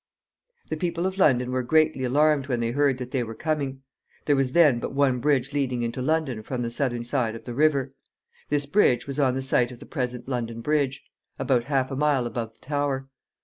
[0.69, 3.83] The people of London were greatly alarmed when they heard that they were coming.
[4.25, 7.53] There was then but one bridge leading into London from the southern side of the
[7.53, 7.93] river.
[8.49, 11.03] This bridge was on the site of the present London Bridge,
[11.37, 13.09] about half a mile above the Tower.